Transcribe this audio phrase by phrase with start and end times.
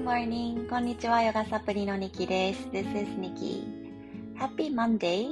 [0.00, 0.66] Good morning.
[0.66, 1.20] こんにちは。
[1.20, 2.66] ヨガサプリのニキです。
[2.68, 3.66] This is Nikki.
[4.34, 5.26] Happy Monday.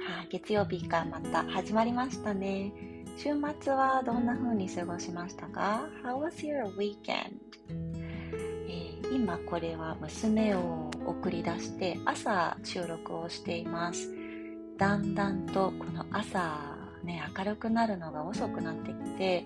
[0.00, 2.72] は、月曜日がまた始まりましたね。
[3.18, 7.34] 週末はどんな風に過ごしましたか ?How was your weekend?
[8.66, 14.10] え、今これは娘を送り出して朝収録をしています。
[14.78, 19.44] だんだんとこの朝ね、明るくなるのが遅くなってきて、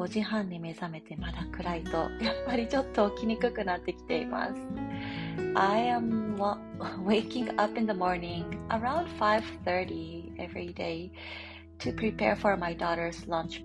[0.00, 4.54] 5時半に目覚めてまだ暗いとやっぱりちょっと起きにくくなってきています。
[5.54, 6.36] I am
[7.04, 11.10] waking up in the morning around 5:30 every day
[11.80, 13.62] to prepare for my daughter's lunch.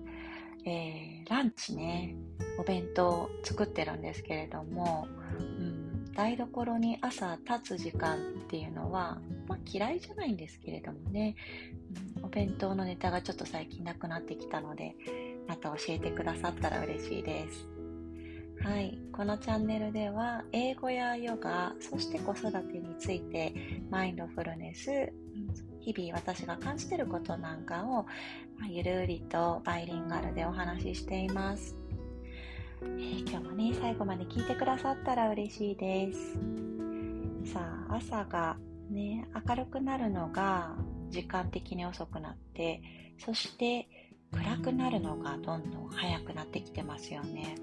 [0.66, 2.14] えー、ランチね、
[2.58, 5.08] お弁当作ってるんですけれども、
[5.38, 11.36] うん、台所に朝立つ時間っていうのは、まあ、嫌いじゃないんですけれどもね、
[12.18, 14.96] うん、お弁当のネタがちょっと最近なくなってきたので、
[15.62, 17.66] また教えてくださったら嬉しいです。
[18.62, 23.54] はい、このチャンネルでは英語やヨガ、そして子育てについて
[23.90, 25.12] マインドフルネス、
[25.80, 28.04] 日々私が感じていることなんかを、
[28.58, 31.76] まあ、ゆるりとバイリンガルでお話ししています、
[32.82, 36.32] えー、今日もね、最後まで聞いてくださったら嬉しいです。
[37.52, 38.56] さあ、朝が
[38.90, 40.74] ね、明るくなるのが
[41.08, 42.82] 時間的に遅くなって、
[43.18, 43.88] そして
[44.36, 47.56] 暗くなるのがどんどん早くなってきてますよね。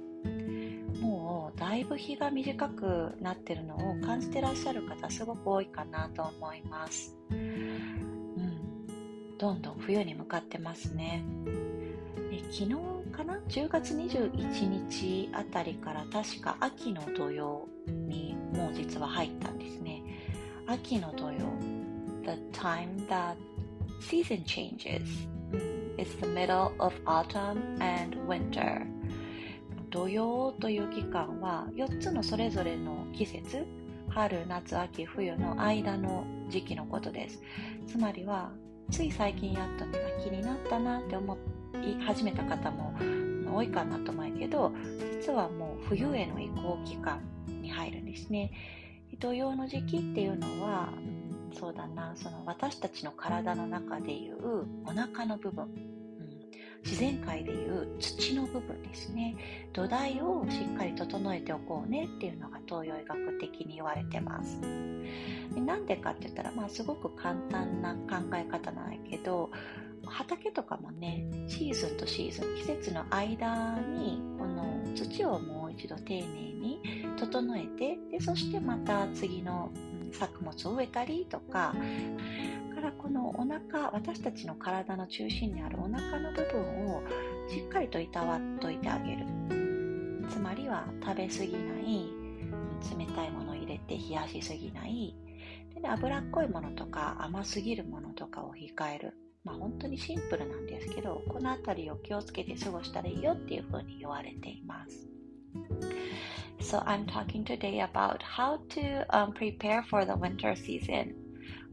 [0.99, 7.15] もうだいぶ日が短くなってるのを感じてらっしゃる方すごく多いかなと思います。
[7.31, 9.37] うん。
[9.37, 11.23] どんどん冬に向かってますね。
[12.31, 12.75] え昨日
[13.11, 20.03] かな？10月21日あたりから確か秋の土曜にもう実は入ったんですね。
[20.67, 21.39] 秋の土曜。
[22.23, 23.35] The time that
[23.99, 25.27] season changes
[25.97, 28.85] It's the middle of autumn and winter.
[29.91, 33.65] 土曜という期間は4つのそれぞれの季節
[34.09, 37.41] 春夏秋冬の間の時期のことです。
[37.85, 38.51] つまりは
[38.89, 41.37] つい最近やっとね秋になったなって思
[41.75, 42.95] い始めた方も
[43.55, 44.71] 多いかなと思うけど
[45.21, 48.51] 実はもう冬への移行期間に入るんですね。
[49.19, 50.89] 土曜の時期っていうのは
[51.53, 52.13] そうだな。
[52.15, 55.73] その私たちの体の中でいうお腹の部分、うん、
[56.83, 59.35] 自然界でいう土の部分ですね。
[59.73, 64.61] 土台をしっかり整えておこうねっていうのが東洋医学的に言われてます。
[65.53, 69.51] でなんでかって言ったら、まあ、すごく簡単な考え方なんやけど
[70.05, 76.79] 畑とかもねシーズンとシーズン季節の間にこの土をもう一度丁寧に
[77.17, 79.71] 整えてでそしてまた次の
[80.13, 81.73] 作物を植えたりとか
[82.73, 87.03] からこのお腹私たちの体の中心にあるお腹の部分を
[87.49, 89.25] しっかりといたわっといてあげる。
[90.29, 92.07] つまりは食べ過ぎない
[92.97, 95.15] 冷たいものを入れて冷やしすぎない。
[95.73, 99.13] で、ね、脂っこいものとか甘すぎるものとかを控える。
[99.43, 105.07] まあ、本当にシンプルなんですけどこの辺りを気をつけて過ごしたらいいよっていうふうに言われています。
[106.63, 111.13] So I'm talking today about how to um, prepare for the winter season,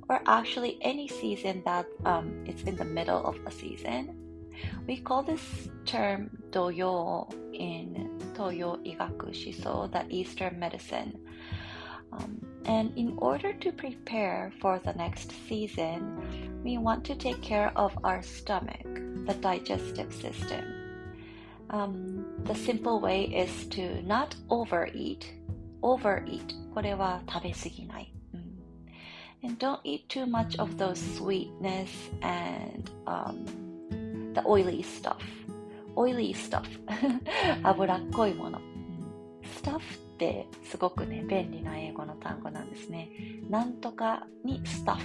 [0.09, 4.17] or actually any season that um, it's in the middle of a season.
[4.89, 11.21] We call this term doyo in Toyo Igaku Shiso, the Eastern medicine.
[12.13, 17.73] Um, and in order to prepare for the next season, we want to take care
[17.77, 18.85] of our stomach,
[19.25, 20.80] the digestive system.
[21.73, 25.25] Um, the simple way is to not overeat.
[25.83, 26.55] Overeat.
[26.75, 28.13] これは食べ過ぎない。
[29.43, 31.89] And don't eat too much of those sweetness
[32.21, 35.17] and um, the oily stuff.
[35.97, 36.65] Oily stuff.
[37.63, 38.61] 脂っこいもの。
[39.63, 43.11] stuff ってすごくね、便利な英語の単語なんですね。
[43.49, 44.99] なんとかに stuff。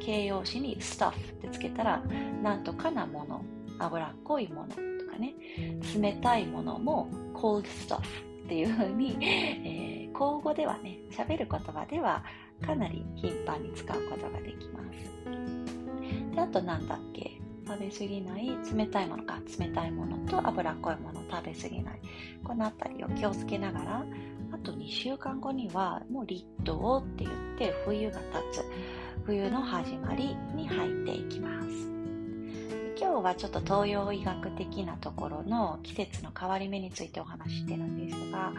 [0.00, 2.02] 形容詞に stuff ってつけたら、
[2.42, 3.44] なんとかなもの。
[3.78, 4.93] 脂っこいもの。
[5.14, 5.34] かね
[5.96, 12.22] 冷たいものも cold stuff っていう風に、 えー、口語ではね喋る言葉では
[12.60, 16.34] かなり頻繁に使うことができます。
[16.34, 22.00] であとなんだっけ食べ過ぎない冷たいものか冷たいものと脂っこいもの食べ過ぎない。
[22.42, 24.04] この辺りを気をつけながら
[24.52, 28.64] あと2週間後にはもう立冬って言って冬が経つ。
[29.24, 31.93] 冬の始まりに入っていきます。
[32.96, 38.52] 今日はちょっと東洋医学的なところの季節の変わり目についてお話ししてるんですが、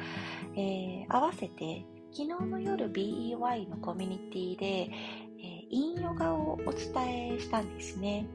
[0.55, 8.25] えー、合わせて昨日の夜 BEY のコミュニティで、えー、インヨガをお伝えしたんですね。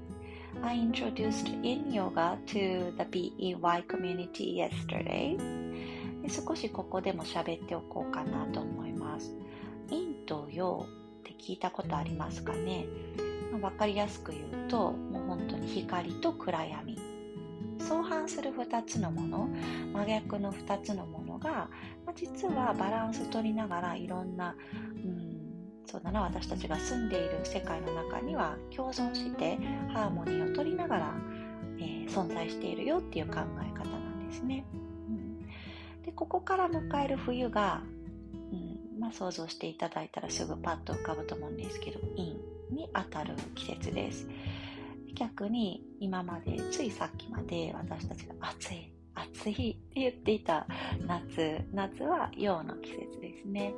[0.62, 5.38] I introduced in yoga to the BEY community yesterday.
[6.29, 9.35] 少しここでも喋っておこうかなと思います
[9.88, 10.87] 陰と陽
[11.20, 12.87] って聞いたことありますかね、
[13.53, 14.94] まあ、分かりやすく言うと
[15.31, 16.99] 本当に光と暗闇
[17.79, 19.49] 相反する2つのもの
[19.93, 21.50] 真逆の2つのものが、
[22.05, 25.41] まあ、実はバランス取りながらいろんな、うん、
[25.87, 29.56] そうだな私たちが住んでいる世界の中には共存して
[29.94, 31.15] ハーモニーを取りながら、
[31.79, 34.65] えー、存在しているよっていう考え方なんですね。
[34.75, 37.82] うん、でここから迎える冬が、
[38.53, 42.35] うんまあ、想像していただいたらすぐパッと浮かぶと思うんですけど陰
[42.73, 44.29] にあたる季節です。
[45.14, 50.66] 逆に今までついさっきまで私たちが暑い暑いって言っていた
[51.06, 53.74] 夏夏は陽の季節ですね。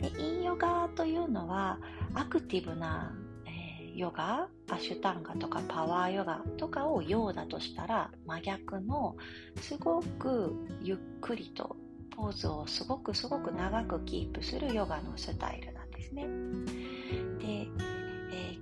[0.00, 1.78] で陰ヨガというのは
[2.14, 3.12] アクティブな、
[3.46, 9.16] えー、ヨガアシュタンガとかパワーヨガとかを陽だとしたら真逆の
[9.60, 11.76] すごくゆっくりと
[12.16, 16.26] ポーズをすごくすごく長くキープするヨガのスタイルなんですね。
[17.38, 17.87] で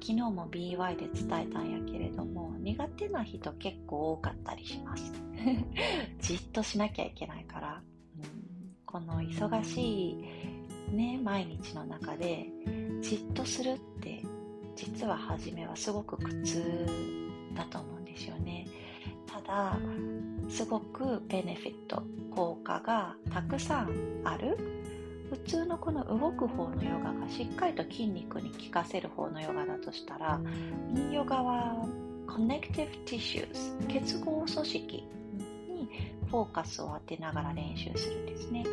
[0.06, 5.12] 昨日も BY で伝えたんやけれども苦手な人結構多かったりします。
[6.22, 7.82] じっとしなきゃいけないから、
[8.16, 10.10] うん、この忙し
[10.90, 12.46] いね毎日の中で
[13.00, 14.22] じっとするって
[14.76, 16.86] 実は初めはすごく苦痛
[17.56, 18.64] だと思うんですよね。
[19.26, 19.76] ただ
[20.48, 24.56] すごくベネフィット効果がたくさんある。
[25.30, 30.40] 普通のこの動く方のヨガがしっかりと筋肉に効かせる方のヨガだとしたら
[30.94, 31.86] 陰ヨガは
[32.26, 35.08] connective tissues 結合組織
[35.68, 35.88] に
[36.30, 38.64] フォーカスを当てながら練習するんですね。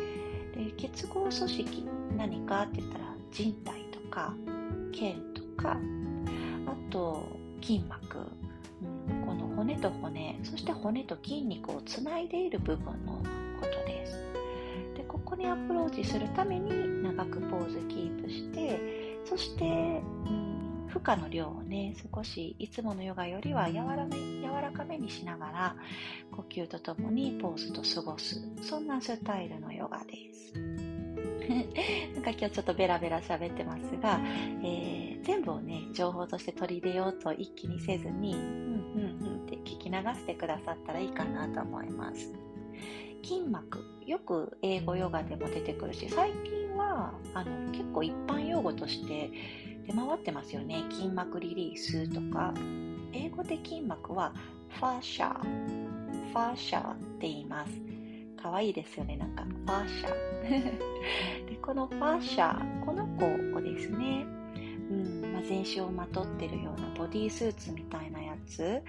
[0.54, 1.86] で結合組織
[2.16, 4.34] 何かって言ったら靭帯とか
[4.92, 5.76] 腱とか
[6.66, 7.26] あと
[7.60, 8.18] 筋膜、
[9.26, 13.14] この骨と骨そして骨と筋肉をつないでいる部分の
[13.60, 14.43] ことです。
[15.24, 25.76] こにアプローチするために長くポーズキープしてそして、うん、負荷の量をね少しいつものヨガよりは柔らめ柔らかめにしながら
[26.30, 28.40] 呼吸とともにポーズと過ごす。
[28.62, 30.52] そんなスタイルのヨガです。
[32.14, 34.20] なんか今日ちょっとベラベラ喋ってますが、
[34.62, 42.32] えー、全部をね情報として取り入れようと一気にせずにうんうんうんって聞き流してくださったらいいかなと思います。
[43.22, 49.30] 筋膜よく英語ヨガでも出てくるし最近はあの結構一般用語として
[49.86, 50.84] 出回ってますよね。
[50.90, 52.54] 筋膜リリースとか。
[53.12, 54.32] 英語で筋膜は
[54.70, 55.42] ファーシャー
[56.32, 57.72] ファーシャーって言います。
[58.42, 59.16] かわいいですよね。
[59.16, 63.24] なんかファーシャーでこのファーシャーこの子
[63.56, 64.26] をですね
[64.90, 68.82] うんまあ、全身をまとってるようなボディースーツみたいなやつ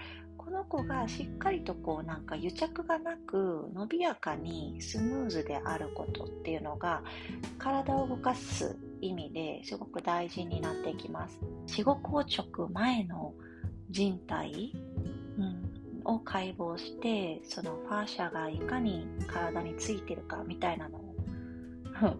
[0.46, 7.02] この子がしっかりとこうなんか癒着がなく伸びやかにスムーズであることっていうのが
[7.58, 11.40] 体を動かす意味ですごく大事になってきます。
[11.66, 13.34] 死後硬直前の
[13.90, 14.72] 人体、
[15.36, 15.62] うん、
[16.04, 21.14] を解剖してそのファーシャがいかに体についてるかみたいなのを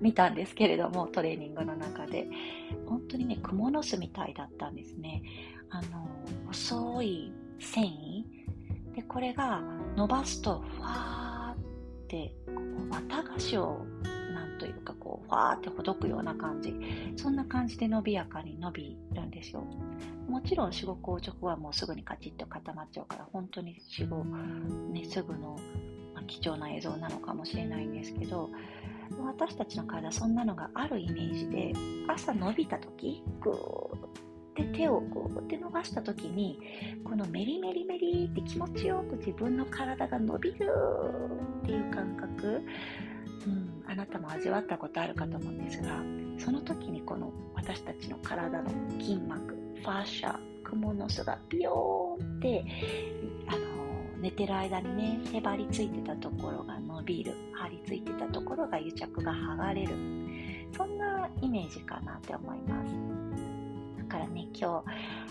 [0.00, 2.28] 見たんですけれどもトレーニングの中で。
[2.86, 5.22] 本当にね蜘蛛の巣みたいだったんですね。
[5.70, 6.08] あの
[6.46, 7.32] 細い
[7.64, 8.24] 繊維？
[8.94, 9.60] でこれが
[9.96, 11.56] 伸ばすとファーっ
[12.08, 13.84] てこう綿菓子を
[14.32, 16.74] なんというかこうファーってほどくような感じ。
[17.16, 19.64] そんな感じで伸びやかに伸びるんですよ。
[20.28, 25.58] もちろん死後硬直はもうすぐにカチッと固まっちゃうから本当に死後、ね、すぐの、
[26.14, 28.48] ま、貴重な映像なのかもしれないんですけど
[29.22, 31.72] 私たちの体そんなのがあるイメージで
[32.08, 34.23] 朝伸びた時グー
[34.54, 36.58] で手をこうって伸ばした時に
[37.04, 40.70] このメリメリメリって気持ちよく自分の体が伸びる
[41.62, 42.62] っていう感覚、
[43.46, 46.02] うん、あなたも味わったことあるかと思うんですが
[46.38, 48.70] その時にこの私たちの体の
[49.00, 52.64] 筋膜ファーシャクモの巣がビヨーンって
[53.48, 53.58] あの
[54.20, 60.24] 寝てる間にねへばりついてたところが伸びる張り付いてたところが癒着が剥がれる。
[60.76, 63.13] そんなイメージかなって思います。
[64.14, 64.90] からね今日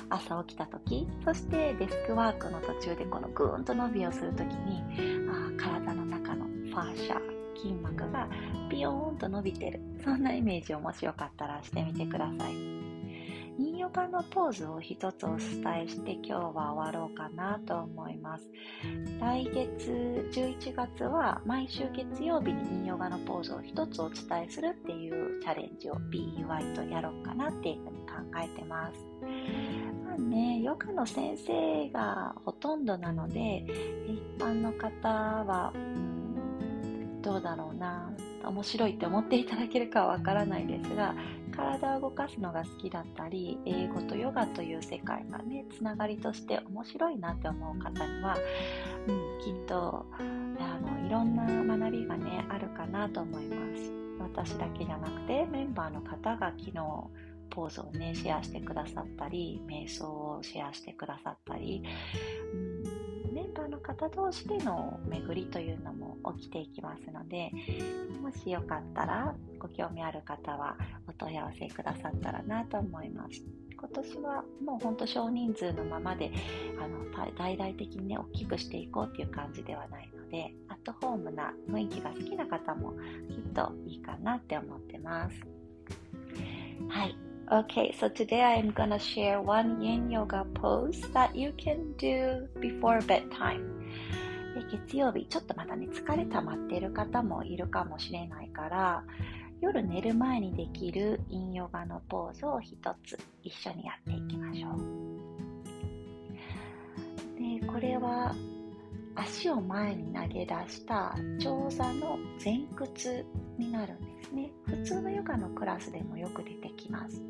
[0.09, 4.83] 朝起きた時そしてデスクワークの途中でこのグーンと伸びをする時に
[5.29, 8.27] あ体の中のファーシャー筋膜が
[8.69, 9.79] ビヨーンと伸びてる。
[10.03, 12.92] そんなイメージをもしよかったらしてみてください。
[13.83, 18.49] ヨガのポーズを一つお伝えして今日は終わろうかなと思います。
[19.19, 29.05] 来月11月は毎週月曜日に陰ヨガのポーズを一つお伝えするっていうチャレンジを BUI とやろうかなっていうふうに考えてます。
[30.05, 33.65] まあね、ヨガの先生がほとんどなので、
[34.07, 36.12] 一般の方は、うん
[37.23, 38.13] どうだろうな
[38.43, 41.15] 面白いって思っていただけるかはわからないですが
[41.55, 48.37] 体を動かすのが好きだったり英語とヨガという世界がねつながりとして面白いなって思う方には、
[49.07, 51.45] うん、きっとあのいろんな
[51.77, 53.91] 学びがねあるかなと思います。
[54.19, 56.73] 私だけじゃなくてメンバーの方が昨日
[57.49, 61.83] ポーズをねシェアしてくださったり瞑想をシェアしてくださったり、
[62.53, 62.72] うん
[63.43, 67.51] メンバーの方同士での巡りというのも起きていきますので
[68.21, 73.43] もしよかったらご興味ある方はお問い合わせくださったらなと思います。
[73.77, 76.31] 今年はもうほんと少人数のままで
[76.81, 77.03] あの
[77.35, 82.93] 大々的にね大きくしていこうっていう感じではないのでアットホームな雰囲気が好きな方も
[83.29, 85.35] きっといいかなって思ってます。
[86.87, 87.22] はい。
[87.51, 93.69] Okay, so today I'm gonna share one yin yoga pose that you can do before bedtime.
[94.71, 99.03] 月曜日、ちょっとまだね、疲れ溜まっている方もいるかもしれないから、
[99.59, 104.79] 夜寝る前にできるインヨガのポーズを一つ一緒にやっていきましょう。
[107.59, 108.33] でこれは
[109.15, 113.25] 足を前に投げ出した長座の前屈
[113.57, 114.51] になるんですね。
[114.65, 117.21] 普通のヨガのクラスでもよく出てきます。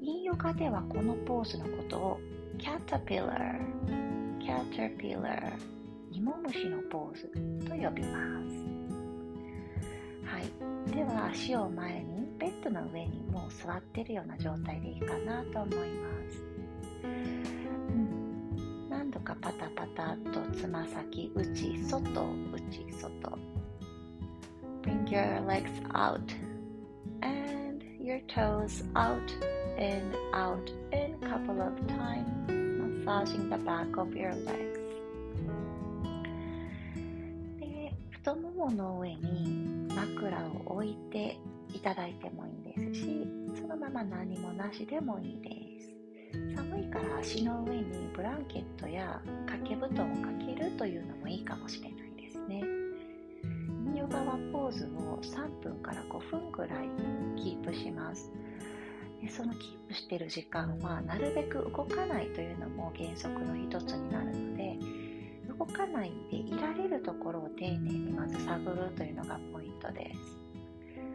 [0.00, 2.20] インヨガではこのポーズのことを
[2.58, 5.52] キャタピラー、キャタピラー、
[6.12, 7.22] 芋虫のポーズ
[7.66, 8.74] と呼びます。
[10.26, 10.92] はい。
[10.92, 17.63] では足を前にベッドの上にもう座ってるような状態でいいかなと思います。
[18.94, 21.44] 何度かパタパタとつま先内
[21.90, 23.38] 外内外
[24.82, 26.20] Bring your legs out
[27.20, 29.18] and your toes out
[29.76, 32.48] and out in a couple of times,
[33.04, 34.78] massaging the back of your legs.
[37.58, 41.36] で太ももの上に枕を置いて
[41.74, 45.63] いただいてもいいですし、そのまま何もなしでもいいです。
[46.54, 52.62] 寒いから足の上にブランケットや掛け布団をかけるというのもいいかもしれないですね。
[53.96, 56.88] ヨガはポーズを3分から5分ぐらい
[57.36, 58.30] キープします。
[59.20, 64.78] でそのキープしてる時間はなるべく動かないというのも原則の一つになるので
[65.58, 70.44] 動かないでいられるところを丁寧にまず探るというのがポイントです。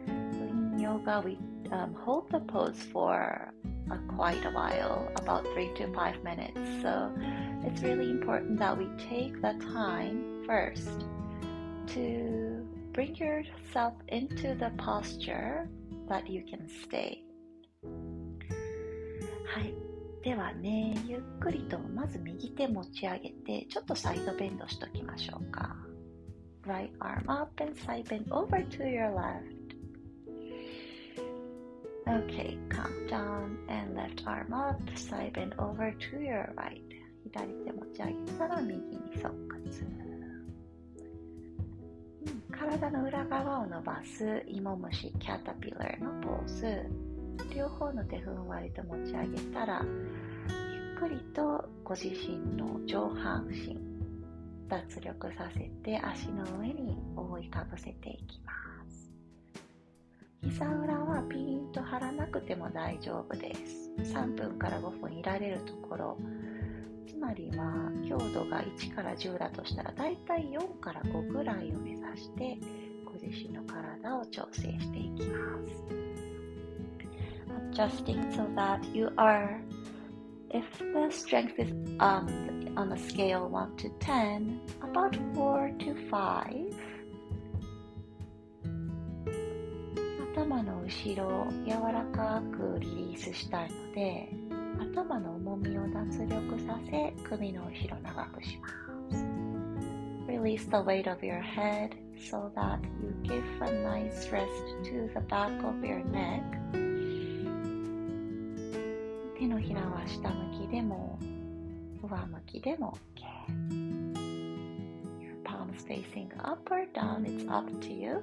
[0.08, 1.38] In yoga, we
[1.70, 3.52] um, hold the pose for
[3.91, 6.59] a quite a while, about 3 to 5 minutes.
[6.81, 7.11] So
[7.63, 11.05] it's really important that we take the time first
[11.87, 15.69] to bring yourself into the posture
[16.09, 17.21] that you can stay.
[19.45, 19.73] はい。
[20.23, 25.75] ではね、ゆっくりとまず右手持ち上げて、ちょっとサイドベンドしときましょうか。
[26.65, 29.58] Right arm up and side bend over to your left.
[32.10, 36.82] Okay, calm down and left arm up, side bend over to your right.
[37.22, 39.32] 左手持ち上げたら右に側
[39.64, 39.86] 屈。
[42.50, 47.10] 体の裏側を伸ばす芋虫キャタピラーのポーズ。
[47.54, 49.82] 両方の手ふんわりと持ち上げたら
[50.72, 53.78] ゆっくりとご自身の上半身
[54.68, 58.52] 脱力させて足の上に覆いかぶせていきま
[58.88, 59.10] す
[60.42, 63.90] 膝裏はピーンと張らなくても大丈夫です。
[64.14, 66.16] 3分から5分いられるところ。
[67.06, 72.58] つまりは強度が1から10だとしたらだいたい4から5ぐらいを目指して
[73.04, 76.10] ご自身の体を調整していきます。
[77.72, 79.60] Adjusting so that you are
[80.50, 82.26] if the strength is um,
[82.76, 86.79] on a scale 1 to 10 about 4 to 5
[90.40, 94.26] 頭の後ろを柔らかくリリースしたいので
[94.80, 98.68] 頭の重みを脱力させ首の後ろ長くしま
[99.10, 99.26] す
[100.26, 104.48] Release the weight of your head so that you give a nice rest
[104.82, 106.42] to the back of your neck
[109.38, 111.18] 手のひらは下向きでも
[112.02, 113.26] 上向きでも OK
[115.20, 118.22] Your palms facing up or down, it's up to you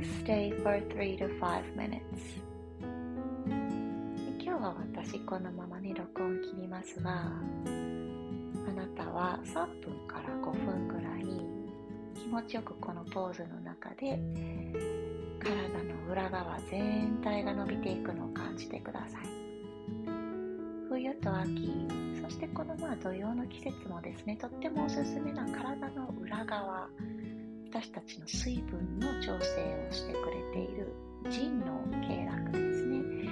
[0.00, 2.00] Stay for 3 to 5 minutes.
[4.42, 9.54] 今日は私このままね録音切りますがあなたは3
[9.84, 11.24] 分から5分ぐらい
[12.14, 14.18] 気持ちよくこのポーズの中で
[15.38, 19.20] 体の裏側全体が伸びていくのを感じてください。
[20.88, 21.86] 冬と秋
[22.22, 26.88] そしてこのまあ土曜の季節もですねとってもおすすめな体の裏側
[27.72, 30.92] 私たちの水分の調整をしてくれている
[31.30, 31.66] 腎の
[32.00, 33.28] 経絡ですね。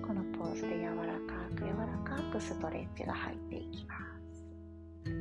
[0.00, 3.96] このポーズで柔らかく柔らかくストレッチが入っていきま
[5.04, 5.12] す。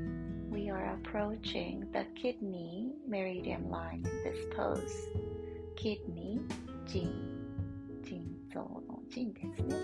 [0.51, 4.79] We are approaching the kidney meridian line in this pose.
[5.75, 6.39] Kidney,
[6.85, 7.09] 腎、
[8.03, 9.75] 腎臓の腎ですね。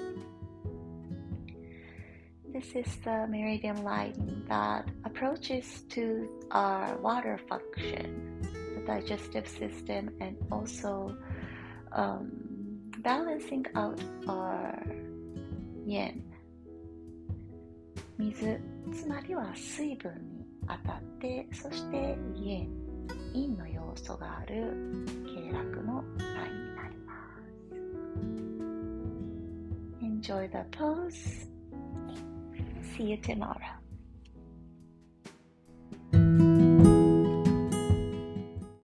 [2.53, 8.41] This is the meridian line that approaches to our water function,
[8.91, 11.15] digestive system, and also
[11.93, 12.31] um,
[12.99, 14.85] balancing out our
[15.85, 16.21] yin
[18.17, 18.61] 水
[18.93, 22.69] つまりは水分に当たってそしてイン
[23.33, 27.13] 陰の要素がある経絡のラインになりま
[30.21, 31.47] す Enjoy the pose
[32.95, 33.80] See you tomorrow